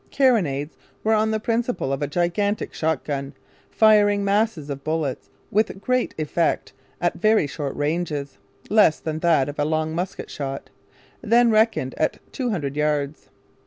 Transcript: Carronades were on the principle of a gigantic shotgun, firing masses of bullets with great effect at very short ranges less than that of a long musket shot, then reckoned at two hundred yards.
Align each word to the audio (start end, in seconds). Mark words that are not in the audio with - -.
Carronades 0.09 0.75
were 1.03 1.13
on 1.13 1.29
the 1.29 1.39
principle 1.39 1.93
of 1.93 2.01
a 2.01 2.07
gigantic 2.07 2.73
shotgun, 2.73 3.35
firing 3.69 4.23
masses 4.25 4.67
of 4.71 4.83
bullets 4.83 5.29
with 5.51 5.79
great 5.79 6.15
effect 6.17 6.73
at 6.99 7.13
very 7.19 7.45
short 7.45 7.75
ranges 7.75 8.39
less 8.71 8.99
than 8.99 9.19
that 9.19 9.47
of 9.47 9.59
a 9.59 9.63
long 9.63 9.93
musket 9.93 10.31
shot, 10.31 10.71
then 11.21 11.51
reckoned 11.51 11.93
at 11.99 12.17
two 12.33 12.49
hundred 12.49 12.75
yards. 12.75 13.29